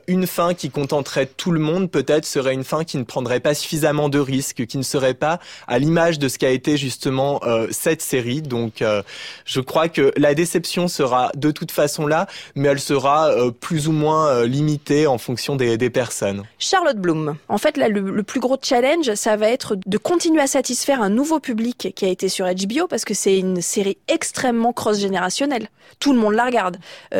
une 0.07 0.27
fin 0.27 0.53
qui 0.53 0.69
contenterait 0.69 1.25
tout 1.25 1.51
le 1.51 1.59
monde 1.59 1.89
peut-être 1.89 2.25
serait 2.25 2.53
une 2.53 2.63
fin 2.63 2.83
qui 2.83 2.97
ne 2.97 3.03
prendrait 3.03 3.39
pas 3.39 3.53
suffisamment 3.53 4.00
de 4.09 4.19
risques, 4.19 4.65
qui 4.65 4.77
ne 4.77 4.83
serait 4.83 5.13
pas 5.13 5.39
à 5.67 5.79
l'image 5.79 6.19
de 6.19 6.27
ce 6.27 6.37
qu'a 6.37 6.49
été 6.49 6.77
justement 6.77 7.39
euh, 7.43 7.67
cette 7.71 8.01
série. 8.01 8.41
Donc, 8.41 8.81
euh, 8.81 9.01
je 9.45 9.61
crois 9.61 9.89
que 9.89 10.13
la 10.17 10.33
déception 10.33 10.87
sera 10.87 11.31
de 11.35 11.51
toute 11.51 11.71
façon 11.71 12.07
là, 12.07 12.27
mais 12.55 12.69
elle 12.69 12.79
sera 12.79 13.29
euh, 13.29 13.51
plus 13.51 13.87
ou 13.87 13.91
moins 13.91 14.43
limitée 14.45 15.07
en 15.07 15.17
fonction 15.17 15.55
des, 15.55 15.77
des, 15.77 15.89
personnes. 15.89 16.43
Charlotte 16.57 16.97
Bloom. 16.97 17.35
En 17.49 17.57
fait, 17.57 17.77
là, 17.77 17.89
le, 17.89 17.99
le, 17.99 18.23
plus 18.23 18.39
gros 18.39 18.57
challenge, 18.61 19.13
ça 19.15 19.35
va 19.35 19.49
être 19.49 19.77
de 19.85 19.97
continuer 19.97 20.41
à 20.41 20.47
satisfaire 20.47 21.01
un 21.01 21.09
nouveau 21.09 21.39
public 21.39 21.93
qui 21.95 22.05
a 22.05 22.07
été 22.07 22.29
sur 22.29 22.45
HBO 22.45 22.87
parce 22.87 23.05
que 23.05 23.13
c'est 23.13 23.37
une 23.37 23.61
série 23.61 23.97
extrêmement 24.07 24.73
cross-générationnelle. 24.73 25.67
Tout 25.99 26.13
le 26.13 26.19
monde 26.19 26.33
la 26.33 26.45
regarde. 26.45 26.77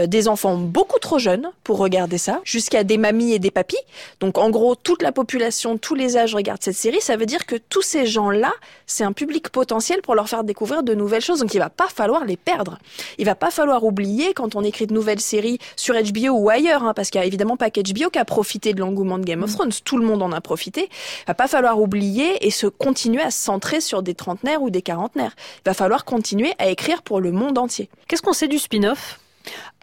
des 0.08 0.28
enfants 0.28 0.58
beaucoup 0.58 1.00
trop 1.00 1.20
jeunes 1.20 1.52
pour 1.64 1.78
regarder 1.78 2.18
ça, 2.18 2.40
jusqu'à 2.44 2.84
des 2.84 2.98
mamies 2.98 3.34
et 3.34 3.40
des 3.40 3.52
papis. 3.52 3.78
Donc, 4.20 4.38
en 4.38 4.50
gros, 4.50 4.76
toute 4.76 5.02
la 5.02 5.12
population, 5.12 5.78
tous 5.78 5.96
les 5.96 6.18
âges 6.18 6.34
regardent 6.36 6.64
cette 6.64 6.71
série, 6.75 7.01
ça 7.01 7.18
veut 7.18 7.25
dire 7.25 7.46
que 7.46 7.56
tous 7.56 7.82
ces 7.82 8.06
gens-là, 8.06 8.54
c'est 8.86 9.04
un 9.04 9.13
public 9.13 9.50
potentiel 9.50 10.01
pour 10.01 10.16
leur 10.16 10.30
faire 10.30 10.44
découvrir 10.44 10.84
de 10.84 10.94
nouvelles 10.94 11.22
choses. 11.22 11.40
Donc 11.40 11.54
il 11.54 11.60
va 11.60 11.70
pas 11.70 11.88
falloir 11.88 12.25
les 12.25 12.38
perdre. 12.38 12.80
Il 13.18 13.25
va 13.25 13.36
pas 13.36 13.51
falloir 13.51 13.84
oublier 13.84 14.34
quand 14.34 14.56
on 14.56 14.63
écrit 14.63 14.88
de 14.88 14.94
nouvelles 14.94 15.20
séries 15.20 15.60
sur 15.75 15.96
HBO 15.96 16.32
ou 16.32 16.50
ailleurs, 16.50 16.84
hein, 16.84 16.94
parce 16.94 17.10
qu'il 17.10 17.20
y 17.20 17.24
a 17.24 17.28
évidemment 17.28 17.58
pas 17.58 17.70
qu'HBO 17.70 18.10
qui 18.10 18.20
a 18.20 18.25
profité 18.25 18.74
de 18.74 18.80
l'engouement 18.80 19.18
de 19.18 19.25
Game 19.25 19.44
of 19.44 19.51
mm. 19.51 19.54
Thrones. 19.54 19.72
Tout 19.84 19.98
le 19.98 20.06
monde 20.06 20.22
en 20.22 20.32
a 20.32 20.42
profité. 20.42 20.90
Il 21.22 21.28
va 21.28 21.34
pas 21.34 21.48
falloir 21.48 21.80
oublier 21.80 22.46
et 22.46 22.51
se 22.51 22.68
continuer 22.68 23.22
à 23.22 23.32
se 23.32 23.44
centrer 23.44 23.82
sur 23.82 24.04
des 24.04 24.16
trentenaires 24.16 24.62
ou 24.62 24.70
des 24.70 24.82
quarantenaires. 24.82 25.36
Il 25.58 25.70
va 25.70 25.74
falloir 25.74 26.06
continuer 26.06 26.54
à 26.60 26.70
écrire 26.70 27.01
pour 27.01 27.20
le 27.20 27.32
monde 27.32 27.58
entier. 27.58 27.90
Qu'est-ce 28.08 28.22
qu'on 28.22 28.34
sait 28.34 28.48
du 28.48 28.60
spin-off? 28.60 29.20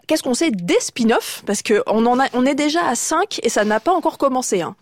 Qu'est-ce 0.09 0.23
qu'on 0.23 0.33
sait 0.33 0.49
des 0.49 0.79
spin-offs? 0.79 1.43
Parce 1.45 1.61
que 1.61 1.83
on 1.85 2.03
en 2.07 2.19
a, 2.19 2.29
on 2.33 2.43
est 2.43 2.55
déjà 2.55 2.83
à 2.87 2.95
5 2.95 3.41
et 3.43 3.49
ça 3.49 3.63
n'a 3.63 3.79
pas 3.79 3.91
encore 3.91 4.17
commencé. 4.17 4.59
Hein. 4.59 4.75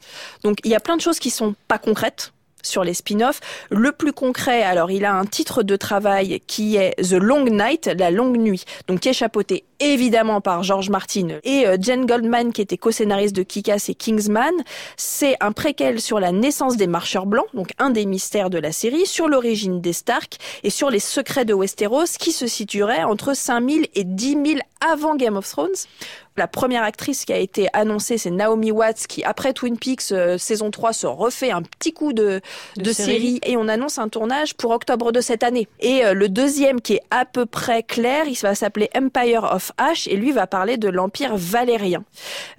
Donc 0.45 0.59
il 0.63 0.71
y 0.71 0.75
a 0.75 0.79
plein 0.79 0.95
de 0.95 1.01
choses 1.01 1.19
qui 1.19 1.31
sont 1.31 1.53
pas 1.67 1.77
concrètes 1.77 2.31
sur 2.63 2.83
les 2.83 2.93
spin-offs. 2.93 3.39
Le 3.69 3.91
plus 3.91 4.13
concret, 4.13 4.63
alors 4.63 4.91
il 4.91 5.05
a 5.05 5.13
un 5.13 5.25
titre 5.25 5.63
de 5.63 5.75
travail 5.75 6.41
qui 6.47 6.75
est 6.75 6.95
The 7.01 7.13
Long 7.13 7.45
Night, 7.45 7.89
la 7.97 8.11
longue 8.11 8.37
nuit, 8.37 8.65
donc 8.87 9.01
qui 9.01 9.09
est 9.09 9.13
chapeauté 9.13 9.63
évidemment 9.79 10.41
par 10.41 10.63
George 10.63 10.89
Martin 10.89 11.39
et 11.43 11.67
euh, 11.67 11.77
Jen 11.79 12.05
Goldman 12.05 12.51
qui 12.51 12.61
était 12.61 12.77
co-scénariste 12.77 13.35
de 13.35 13.43
Kick-Ass 13.43 13.89
et 13.89 13.95
Kingsman. 13.95 14.53
C'est 14.95 15.35
un 15.39 15.51
préquel 15.51 16.01
sur 16.01 16.19
la 16.19 16.31
naissance 16.31 16.77
des 16.77 16.87
marcheurs 16.87 17.25
blancs, 17.25 17.47
donc 17.53 17.71
un 17.77 17.89
des 17.89 18.05
mystères 18.05 18.49
de 18.49 18.57
la 18.57 18.71
série, 18.71 19.05
sur 19.05 19.27
l'origine 19.27 19.81
des 19.81 19.93
Stark 19.93 20.37
et 20.63 20.69
sur 20.69 20.89
les 20.89 20.99
secrets 20.99 21.45
de 21.45 21.53
Westeros 21.53 22.17
qui 22.19 22.31
se 22.31 22.47
situerait 22.47 23.03
entre 23.03 23.35
5000 23.35 23.87
et 23.93 24.03
10 24.03 24.31
000 24.31 24.59
avant 24.81 25.15
Game 25.15 25.37
of 25.37 25.47
Thrones. 25.47 25.69
La 26.37 26.47
première 26.47 26.83
actrice 26.83 27.25
qui 27.25 27.33
a 27.33 27.37
été 27.37 27.67
annoncée, 27.73 28.19
c'est 28.19 28.29
Naomi 28.29 28.69
Watts, 28.69 29.07
qui 29.07 29.23
après 29.23 29.53
Twin 29.53 29.75
Peaks 29.75 30.11
euh, 30.11 30.37
saison 30.37 30.69
3 30.69 30.93
se 30.93 31.07
refait 31.07 31.49
un 31.49 31.63
petit 31.63 31.93
coup 31.93 32.13
de, 32.13 32.41
de, 32.77 32.91
série. 32.91 33.39
et 33.43 33.57
on 33.57 33.67
annonce 33.67 33.97
un 33.97 34.07
tournage 34.07 34.53
pour 34.53 34.69
octobre 34.69 35.11
de 35.11 35.19
cette 35.19 35.41
année. 35.41 35.67
Et 35.79 36.05
euh, 36.05 36.13
le 36.13 36.29
deuxième 36.29 36.79
qui 36.79 36.93
est 36.93 37.01
à 37.09 37.25
peu 37.25 37.47
près 37.47 37.81
clair, 37.81 38.25
il 38.27 38.37
va 38.37 38.53
s'appeler 38.53 38.87
Empire 38.95 39.45
of 39.51 39.71
Ash 39.77 40.07
et 40.07 40.15
lui 40.15 40.31
va 40.31 40.45
parler 40.45 40.77
de 40.77 40.89
l'empire 40.89 41.35
valérien 41.35 42.03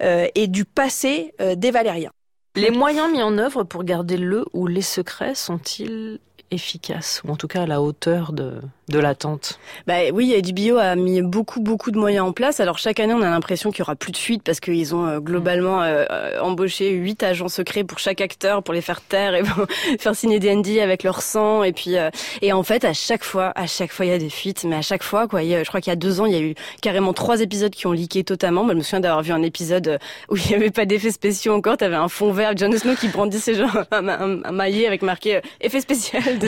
euh, 0.03 0.27
et 0.35 0.47
du 0.47 0.65
passé 0.65 1.33
des 1.39 1.71
Valériens. 1.71 2.11
Les 2.55 2.71
moyens 2.71 3.09
mis 3.09 3.21
en 3.21 3.37
œuvre 3.37 3.63
pour 3.63 3.85
garder 3.85 4.17
le 4.17 4.43
ou 4.53 4.67
les 4.67 4.81
secrets 4.81 5.35
sont-ils 5.35 6.19
efficaces 6.51 7.21
ou 7.25 7.31
en 7.31 7.35
tout 7.35 7.47
cas 7.47 7.63
à 7.63 7.65
la 7.65 7.81
hauteur 7.81 8.33
de, 8.33 8.61
de 8.89 8.99
l'attente 8.99 9.59
Bah 9.87 9.95
oui, 10.13 10.35
HBO 10.41 10.77
a 10.77 10.95
mis 10.95 11.21
beaucoup 11.21 11.59
beaucoup 11.59 11.91
de 11.91 11.97
moyens 11.97 12.25
en 12.25 12.31
place. 12.31 12.59
Alors 12.59 12.77
chaque 12.77 12.99
année, 12.99 13.13
on 13.13 13.21
a 13.21 13.29
l'impression 13.29 13.71
qu'il 13.71 13.79
y 13.79 13.81
aura 13.83 13.95
plus 13.95 14.11
de 14.11 14.17
fuite 14.17 14.43
parce 14.43 14.59
qu'ils 14.59 14.95
ont 14.95 15.05
euh, 15.05 15.19
globalement 15.19 15.81
euh, 15.81 16.05
euh, 16.09 16.39
embauché 16.39 16.91
huit 16.91 17.21
agents 17.23 17.49
secrets 17.49 17.83
pour 17.83 17.99
chaque 17.99 18.21
acteur 18.21 18.63
pour 18.63 18.73
les 18.73 18.81
faire 18.81 19.01
taire 19.01 19.35
et 19.35 19.43
faire 19.99 20.15
signer 20.15 20.39
des 20.39 20.55
ND 20.55 20.79
avec 20.79 21.03
leur 21.03 21.21
sang 21.21 21.63
et 21.63 21.73
puis 21.73 21.95
et 22.41 22.53
en 22.53 22.63
fait 22.63 22.85
à 22.85 22.93
chaque 22.93 23.23
fois, 23.23 23.51
à 23.55 23.67
chaque 23.67 23.91
fois 23.91 24.05
il 24.05 24.09
y 24.09 24.13
a 24.13 24.17
des 24.17 24.29
fuites, 24.29 24.63
mais 24.63 24.75
à 24.75 24.81
chaque 24.81 25.03
fois 25.03 25.27
quoi, 25.27 25.41
je 25.41 25.63
crois 25.65 25.81
qu'il 25.81 25.91
y 25.91 25.93
a 25.93 25.97
deux 25.97 26.21
ans, 26.21 26.25
il 26.25 26.33
y 26.33 26.37
a 26.37 26.41
eu 26.41 26.55
carrément 26.81 27.13
trois 27.13 27.41
épisodes 27.41 27.71
qui 27.71 27.87
ont 27.87 27.91
leaké 27.91 28.23
totalement. 28.23 28.63
Moi, 28.63 28.73
je 28.73 28.77
me 28.77 28.83
souviens 28.83 28.99
d'avoir 28.99 29.21
vu 29.21 29.31
un 29.31 29.41
épisode 29.43 29.99
où 30.29 30.35
il 30.37 30.47
n'y 30.47 30.55
avait 30.55 30.71
pas 30.71 30.85
d'effets 30.85 31.11
spéciaux 31.11 31.53
encore. 31.53 31.77
T'avais 31.77 31.95
un 31.95 32.07
fond 32.07 32.31
vert, 32.31 32.55
Jon 32.57 32.71
Snow 32.71 32.95
qui 32.95 33.07
brandissait 33.09 33.55
genre 33.55 33.83
un, 33.91 34.07
un, 34.07 34.43
un 34.43 34.51
maillet 34.51 34.87
avec 34.87 35.01
marqué 35.01 35.41
effet 35.61 35.81
spécial 35.81 36.38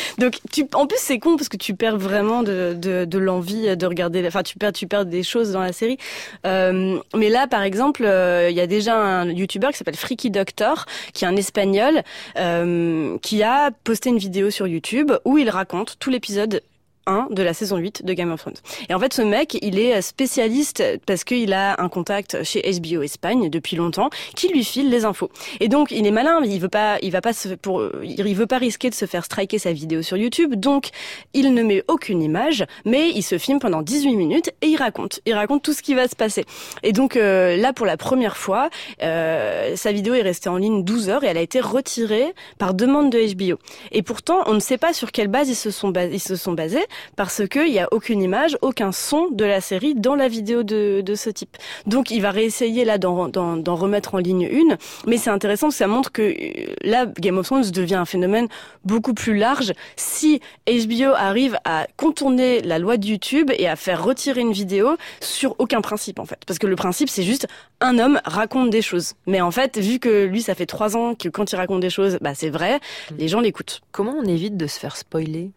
Donc 0.18 0.38
tu, 0.52 0.66
en 0.74 0.86
plus 0.86 0.98
c'est 1.00 1.18
con 1.18 1.36
parce 1.36 1.48
que 1.48 1.56
tu 1.56 1.74
vraiment 1.94 2.42
de, 2.42 2.74
de, 2.76 3.04
de 3.04 3.18
l'envie 3.18 3.76
de 3.76 3.86
regarder. 3.86 4.26
Enfin, 4.26 4.42
tu 4.42 4.58
perds, 4.58 4.72
tu 4.72 4.86
perds 4.86 5.06
des 5.06 5.22
choses 5.22 5.52
dans 5.52 5.60
la 5.60 5.72
série. 5.72 5.98
Euh, 6.46 6.98
mais 7.14 7.28
là, 7.28 7.46
par 7.46 7.62
exemple, 7.62 8.04
euh, 8.04 8.48
il 8.50 8.56
y 8.56 8.60
a 8.60 8.66
déjà 8.66 8.96
un 8.96 9.30
YouTuber 9.30 9.68
qui 9.68 9.78
s'appelle 9.78 9.96
Freaky 9.96 10.30
Doctor, 10.30 10.86
qui 11.12 11.24
est 11.24 11.28
un 11.28 11.36
espagnol, 11.36 12.02
euh, 12.38 13.18
qui 13.22 13.42
a 13.42 13.70
posté 13.84 14.10
une 14.10 14.18
vidéo 14.18 14.50
sur 14.50 14.66
YouTube 14.66 15.12
où 15.24 15.38
il 15.38 15.50
raconte 15.50 15.96
tout 15.98 16.10
l'épisode 16.10 16.62
1 17.06 17.28
de 17.30 17.42
la 17.42 17.54
saison 17.54 17.76
8 17.76 18.04
de 18.04 18.12
Game 18.12 18.32
of 18.32 18.40
Thrones. 18.40 18.56
Et 18.88 18.94
en 18.94 18.98
fait, 18.98 19.12
ce 19.12 19.22
mec, 19.22 19.58
il 19.62 19.78
est 19.78 20.00
spécialiste 20.02 20.82
parce 21.06 21.24
qu'il 21.24 21.52
a 21.52 21.80
un 21.80 21.88
contact 21.88 22.42
chez 22.42 22.62
HBO 22.80 23.02
Espagne 23.02 23.48
depuis 23.50 23.76
longtemps, 23.76 24.10
qui 24.34 24.48
lui 24.48 24.64
file 24.64 24.90
les 24.90 25.04
infos. 25.04 25.30
Et 25.60 25.68
donc, 25.68 25.90
il 25.90 26.06
est 26.06 26.10
malin, 26.10 26.40
il 26.44 26.60
veut 26.60 26.68
pas, 26.68 26.98
il 27.02 27.10
va 27.10 27.20
pas 27.20 27.32
se, 27.32 27.48
pour, 27.48 27.82
il 28.02 28.34
veut 28.34 28.46
pas 28.46 28.58
risquer 28.58 28.90
de 28.90 28.94
se 28.94 29.06
faire 29.06 29.24
striker 29.24 29.58
sa 29.58 29.72
vidéo 29.72 30.02
sur 30.02 30.16
YouTube. 30.16 30.54
Donc, 30.54 30.88
il 31.34 31.54
ne 31.54 31.62
met 31.62 31.82
aucune 31.88 32.22
image, 32.22 32.64
mais 32.84 33.10
il 33.10 33.22
se 33.22 33.38
filme 33.38 33.58
pendant 33.58 33.82
18 33.82 34.16
minutes 34.16 34.50
et 34.62 34.66
il 34.66 34.76
raconte. 34.76 35.20
Il 35.26 35.34
raconte 35.34 35.62
tout 35.62 35.72
ce 35.72 35.82
qui 35.82 35.94
va 35.94 36.08
se 36.08 36.16
passer. 36.16 36.44
Et 36.82 36.92
donc, 36.92 37.16
euh, 37.16 37.56
là, 37.56 37.72
pour 37.72 37.86
la 37.86 37.96
première 37.96 38.36
fois, 38.36 38.70
euh, 39.02 39.76
sa 39.76 39.92
vidéo 39.92 40.14
est 40.14 40.22
restée 40.22 40.48
en 40.48 40.56
ligne 40.56 40.84
12 40.84 41.08
heures 41.08 41.24
et 41.24 41.28
elle 41.28 41.38
a 41.38 41.42
été 41.42 41.60
retirée 41.60 42.34
par 42.58 42.74
demande 42.74 43.10
de 43.10 43.34
HBO. 43.34 43.58
Et 43.92 44.02
pourtant, 44.02 44.42
on 44.46 44.54
ne 44.54 44.60
sait 44.60 44.78
pas 44.78 44.92
sur 44.92 45.12
quelle 45.12 45.28
base 45.28 45.48
ils 45.48 45.54
se 45.54 45.70
sont, 45.70 45.92
ils 45.92 46.20
se 46.20 46.36
sont 46.36 46.52
basés 46.52 46.84
parce 47.16 47.46
qu'il 47.48 47.70
n'y 47.70 47.80
a 47.80 47.88
aucune 47.92 48.22
image, 48.22 48.56
aucun 48.62 48.92
son 48.92 49.28
de 49.30 49.44
la 49.44 49.60
série 49.60 49.94
dans 49.94 50.14
la 50.14 50.28
vidéo 50.28 50.62
de, 50.62 51.00
de 51.00 51.14
ce 51.14 51.30
type. 51.30 51.56
Donc 51.86 52.10
il 52.10 52.20
va 52.20 52.30
réessayer 52.30 52.84
là 52.84 52.98
d'en 52.98 53.76
remettre 53.76 54.14
en 54.14 54.18
ligne 54.18 54.48
une, 54.50 54.76
mais 55.06 55.16
c'est 55.16 55.30
intéressant 55.30 55.68
parce 55.68 55.76
que 55.76 55.78
ça 55.78 55.86
montre 55.86 56.12
que 56.12 56.22
euh, 56.22 56.74
là 56.82 57.06
Game 57.06 57.38
of 57.38 57.46
Thrones 57.46 57.70
devient 57.70 57.96
un 57.96 58.04
phénomène 58.04 58.48
beaucoup 58.84 59.14
plus 59.14 59.36
large 59.36 59.72
si 59.96 60.40
HBO 60.66 61.12
arrive 61.14 61.58
à 61.64 61.86
contourner 61.96 62.60
la 62.62 62.78
loi 62.78 62.96
de 62.96 63.06
YouTube 63.06 63.50
et 63.56 63.68
à 63.68 63.76
faire 63.76 64.04
retirer 64.04 64.40
une 64.40 64.52
vidéo 64.52 64.96
sur 65.20 65.54
aucun 65.58 65.80
principe 65.80 66.18
en 66.18 66.24
fait. 66.24 66.38
Parce 66.46 66.58
que 66.58 66.66
le 66.66 66.76
principe 66.76 67.08
c'est 67.08 67.22
juste 67.22 67.46
un 67.80 67.98
homme 67.98 68.20
raconte 68.24 68.70
des 68.70 68.82
choses. 68.82 69.14
Mais 69.26 69.40
en 69.40 69.50
fait, 69.50 69.78
vu 69.78 69.98
que 69.98 70.24
lui 70.24 70.42
ça 70.42 70.54
fait 70.54 70.66
trois 70.66 70.96
ans 70.96 71.14
que 71.14 71.28
quand 71.28 71.52
il 71.52 71.56
raconte 71.56 71.80
des 71.80 71.90
choses, 71.90 72.18
bah 72.20 72.34
c'est 72.34 72.50
vrai, 72.50 72.80
les 73.18 73.28
gens 73.28 73.40
l'écoutent. 73.40 73.80
Comment 73.92 74.14
on 74.18 74.24
évite 74.24 74.56
de 74.56 74.66
se 74.66 74.78
faire 74.78 74.96
spoiler? 74.96 75.50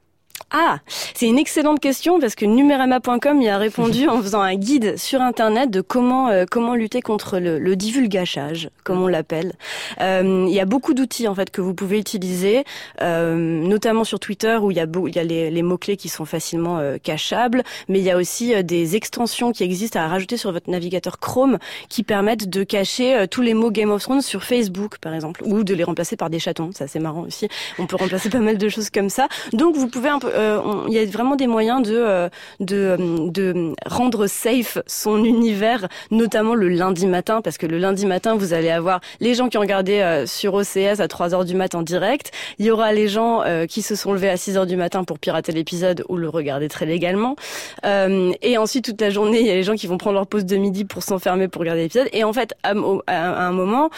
Ah, 0.51 0.79
c'est 1.13 1.27
une 1.27 1.37
excellente 1.37 1.79
question 1.79 2.19
parce 2.19 2.33
que 2.33 2.45
numerama.com 2.45 3.41
y 3.41 3.49
a 3.49 3.57
répondu 3.57 4.07
en 4.09 4.21
faisant 4.21 4.41
un 4.41 4.55
guide 4.55 4.97
sur 4.97 5.21
internet 5.21 5.69
de 5.69 5.81
comment 5.81 6.29
euh, 6.29 6.45
comment 6.49 6.73
lutter 6.73 7.01
contre 7.01 7.39
le, 7.39 7.59
le 7.59 7.75
divulgachage, 7.75 8.69
comme 8.83 9.01
on 9.01 9.07
l'appelle. 9.07 9.53
Euh, 10.01 10.45
il 10.47 10.53
y 10.53 10.59
a 10.59 10.65
beaucoup 10.65 10.95
d'outils 10.95 11.27
en 11.27 11.35
fait 11.35 11.51
que 11.51 11.61
vous 11.61 11.75
pouvez 11.75 11.99
utiliser, 11.99 12.63
euh, 13.01 13.35
notamment 13.35 14.03
sur 14.03 14.19
Twitter 14.19 14.57
où 14.61 14.71
il 14.71 14.77
y 14.77 14.79
a 14.79 14.87
il 14.89 15.15
y 15.15 15.19
a 15.19 15.23
les, 15.23 15.51
les 15.51 15.61
mots 15.61 15.77
clés 15.77 15.97
qui 15.97 16.09
sont 16.09 16.25
facilement 16.25 16.79
euh, 16.79 16.97
cachables, 16.97 17.63
mais 17.87 17.99
il 17.99 18.05
y 18.05 18.11
a 18.11 18.17
aussi 18.17 18.55
euh, 18.55 18.63
des 18.63 18.95
extensions 18.95 19.51
qui 19.51 19.63
existent 19.63 19.99
à 19.99 20.07
rajouter 20.07 20.37
sur 20.37 20.51
votre 20.51 20.69
navigateur 20.69 21.19
Chrome 21.19 21.59
qui 21.89 22.03
permettent 22.03 22.49
de 22.49 22.63
cacher 22.63 23.25
tous 23.29 23.41
les 23.41 23.53
mots 23.53 23.71
Game 23.71 23.91
of 23.91 24.01
Thrones 24.01 24.21
sur 24.21 24.43
Facebook 24.43 24.97
par 24.99 25.13
exemple 25.13 25.43
ou 25.45 25.63
de 25.63 25.75
les 25.75 25.83
remplacer 25.83 26.15
par 26.15 26.31
des 26.31 26.39
chatons. 26.39 26.71
Ça 26.73 26.87
c'est 26.87 26.99
marrant 26.99 27.21
aussi. 27.21 27.47
On 27.77 27.85
peut 27.85 27.97
remplacer 27.97 28.29
pas 28.31 28.39
mal 28.39 28.57
de 28.57 28.69
choses 28.69 28.89
comme 28.89 29.09
ça. 29.09 29.27
Donc 29.53 29.75
vous 29.75 29.87
pouvez 29.87 30.09
un 30.09 30.19
peu 30.19 30.31
euh, 30.38 30.38
il 30.87 30.93
y 30.93 30.99
a 30.99 31.05
vraiment 31.05 31.35
des 31.35 31.47
moyens 31.47 31.81
de, 31.81 31.95
euh, 31.95 32.29
de, 32.59 32.97
de 33.29 33.73
rendre 33.85 34.27
safe 34.27 34.77
son 34.87 35.23
univers, 35.23 35.87
notamment 36.11 36.55
le 36.55 36.69
lundi 36.69 37.07
matin, 37.07 37.41
parce 37.41 37.57
que 37.57 37.65
le 37.65 37.77
lundi 37.77 38.05
matin, 38.05 38.35
vous 38.35 38.53
allez 38.53 38.69
avoir 38.69 39.01
les 39.19 39.33
gens 39.33 39.49
qui 39.49 39.57
ont 39.57 39.61
regardé 39.61 39.99
euh, 39.99 40.25
sur 40.25 40.53
OCS 40.53 40.99
à 40.99 41.07
3 41.07 41.33
heures 41.33 41.45
du 41.45 41.55
matin 41.55 41.79
en 41.79 41.81
direct. 41.81 42.31
Il 42.57 42.65
y 42.65 42.71
aura 42.71 42.93
les 42.93 43.07
gens 43.07 43.43
qui 43.67 43.81
se 43.81 43.95
sont 43.95 44.13
levés 44.13 44.29
à 44.29 44.37
6 44.37 44.57
heures 44.57 44.65
du 44.65 44.75
matin 44.75 45.03
pour 45.03 45.19
pirater 45.19 45.51
l'épisode 45.51 46.03
ou 46.09 46.17
le 46.17 46.29
regarder 46.29 46.67
très 46.67 46.85
légalement. 46.85 47.35
et 47.83 48.57
ensuite, 48.57 48.85
toute 48.85 49.01
la 49.01 49.09
journée, 49.09 49.39
il 49.39 49.45
y 49.45 49.51
a 49.51 49.55
les 49.55 49.63
gens 49.63 49.75
qui 49.75 49.87
vont 49.87 49.97
prendre 49.97 50.15
leur 50.15 50.27
pause 50.27 50.45
de 50.45 50.57
midi 50.57 50.85
pour 50.85 51.03
s'enfermer 51.03 51.47
pour 51.47 51.61
regarder 51.61 51.83
l'épisode. 51.83 52.07
Et 52.13 52.23
en 52.23 52.33
fait, 52.33 52.53
à, 52.63 52.71
un 52.71 53.51
moment, 53.51 53.89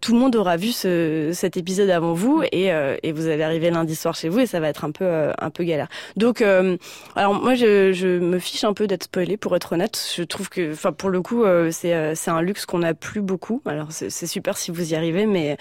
tout 0.00 0.12
le 0.12 0.18
monde 0.18 0.36
aura 0.36 0.56
vu 0.56 0.68
ce, 0.68 1.30
cet 1.32 1.56
épisode 1.56 1.90
avant 1.90 2.12
vous 2.12 2.42
et, 2.52 2.70
et 3.02 3.12
vous 3.12 3.26
allez 3.28 3.42
arriver 3.42 3.70
lundi 3.70 3.94
soir 3.94 4.14
chez 4.14 4.28
vous 4.28 4.40
et 4.40 4.46
ça 4.46 4.60
va 4.60 4.68
être 4.68 4.84
un 4.84 4.90
peu, 4.90 5.30
un 5.38 5.50
peu 5.50 5.64
galère. 5.64 5.88
Donc, 6.16 6.42
euh, 6.42 6.76
alors 7.16 7.34
moi, 7.34 7.54
je, 7.54 7.92
je, 7.92 8.18
me 8.18 8.38
fiche 8.38 8.64
un 8.64 8.72
peu 8.72 8.86
d'être 8.86 9.04
spoilé, 9.04 9.36
pour 9.36 9.54
être 9.56 9.72
honnête. 9.72 10.00
Je 10.16 10.22
trouve 10.22 10.48
que, 10.48 10.72
enfin, 10.72 10.92
pour 10.92 11.10
le 11.10 11.22
coup, 11.22 11.44
euh, 11.44 11.70
c'est 11.72 11.94
euh, 11.94 12.14
un 12.26 12.42
luxe 12.42 12.66
qu'on 12.66 12.78
n'a 12.78 12.94
plus 12.94 13.20
beaucoup. 13.20 13.62
Alors, 13.66 13.88
c'est 13.90 14.26
super 14.26 14.56
si 14.56 14.70
vous 14.70 14.92
y 14.92 14.96
arrivez, 14.96 15.26
mais 15.26 15.56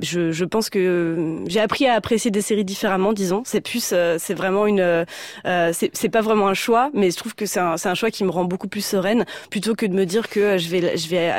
je, 0.00 0.32
je 0.32 0.44
pense 0.44 0.70
que 0.70 1.42
j'ai 1.46 1.60
appris 1.60 1.86
à 1.86 1.94
apprécier 1.94 2.30
des 2.30 2.40
séries 2.40 2.64
différemment, 2.64 3.12
disons. 3.12 3.42
C'est 3.44 3.60
plus, 3.60 3.94
c'est 4.18 4.34
vraiment 4.34 4.66
une, 4.66 5.04
c'est 5.44 6.08
pas 6.08 6.22
vraiment 6.22 6.48
un 6.48 6.54
choix, 6.54 6.90
mais 6.94 7.10
je 7.10 7.16
trouve 7.16 7.34
que 7.34 7.44
c'est 7.44 7.60
un, 7.60 7.74
un 7.84 7.94
choix 7.94 8.10
qui 8.10 8.24
me 8.24 8.30
rend 8.30 8.44
beaucoup 8.44 8.68
plus 8.68 8.84
sereine, 8.84 9.24
plutôt 9.50 9.74
que 9.74 9.84
de 9.84 9.92
me 9.92 10.06
dire 10.06 10.28
que 10.28 10.58
je 10.58 10.68
vais, 10.68 10.96
je 10.96 11.08
vais, 11.08 11.32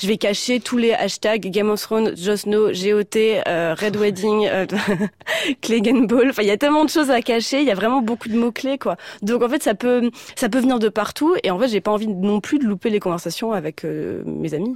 je 0.00 0.06
vais 0.06 0.16
cacher 0.18 0.60
tous 0.60 0.76
les 0.76 0.92
hashtags 0.92 1.50
Game 1.50 1.70
of 1.70 1.80
Thrones, 1.80 2.14
Just 2.16 2.44
Know, 2.44 2.70
GOT, 2.72 3.42
Red 3.46 3.96
Wedding, 3.96 4.48
Clegane 5.62 6.06
Ball. 6.06 6.28
Enfin, 6.30 6.42
il 6.42 6.48
y 6.48 6.52
a 6.52 6.56
tellement 6.56 6.84
de 6.84 6.90
choses 6.90 7.10
à 7.10 7.22
cacher 7.22 7.45
il 7.52 7.64
y 7.64 7.70
a 7.70 7.74
vraiment 7.74 8.02
beaucoup 8.02 8.28
de 8.28 8.36
mots 8.36 8.52
clés 8.52 8.78
quoi. 8.78 8.96
Donc 9.22 9.42
en 9.42 9.48
fait 9.48 9.62
ça 9.62 9.74
peut 9.74 10.10
ça 10.34 10.48
peut 10.48 10.60
venir 10.60 10.78
de 10.78 10.88
partout 10.88 11.34
et 11.42 11.50
en 11.50 11.58
fait 11.58 11.68
j'ai 11.68 11.80
pas 11.80 11.90
envie 11.90 12.08
non 12.08 12.40
plus 12.40 12.58
de 12.58 12.64
louper 12.64 12.90
les 12.90 13.00
conversations 13.00 13.52
avec 13.52 13.84
euh, 13.84 14.22
mes 14.26 14.54
amis. 14.54 14.74